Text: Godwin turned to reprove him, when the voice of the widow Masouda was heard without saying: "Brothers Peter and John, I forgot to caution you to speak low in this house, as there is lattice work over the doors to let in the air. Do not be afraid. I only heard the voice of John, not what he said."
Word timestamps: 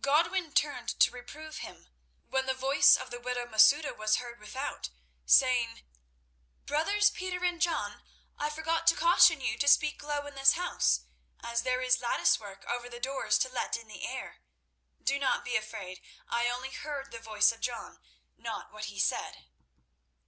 Godwin 0.00 0.50
turned 0.54 0.98
to 1.00 1.10
reprove 1.10 1.58
him, 1.58 1.88
when 2.30 2.46
the 2.46 2.54
voice 2.54 2.96
of 2.96 3.10
the 3.10 3.20
widow 3.20 3.44
Masouda 3.44 3.92
was 3.94 4.16
heard 4.16 4.40
without 4.40 4.88
saying: 5.26 5.82
"Brothers 6.64 7.10
Peter 7.10 7.44
and 7.44 7.60
John, 7.60 8.02
I 8.38 8.48
forgot 8.48 8.86
to 8.86 8.94
caution 8.96 9.42
you 9.42 9.58
to 9.58 9.68
speak 9.68 10.02
low 10.02 10.26
in 10.26 10.36
this 10.36 10.52
house, 10.52 11.00
as 11.40 11.64
there 11.64 11.82
is 11.82 12.00
lattice 12.00 12.40
work 12.40 12.64
over 12.66 12.88
the 12.88 12.98
doors 12.98 13.36
to 13.40 13.50
let 13.50 13.76
in 13.76 13.86
the 13.88 14.06
air. 14.06 14.38
Do 15.02 15.18
not 15.18 15.44
be 15.44 15.54
afraid. 15.54 16.00
I 16.30 16.48
only 16.48 16.70
heard 16.70 17.10
the 17.10 17.18
voice 17.18 17.52
of 17.52 17.60
John, 17.60 18.00
not 18.38 18.72
what 18.72 18.86
he 18.86 18.98
said." 18.98 19.44